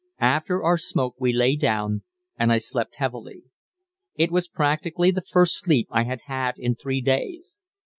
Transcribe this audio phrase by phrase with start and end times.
[0.19, 2.01] After our smoke we lay down,
[2.35, 3.43] and I slept heavily;
[4.15, 7.61] it was practically the first sleep I had had in three days.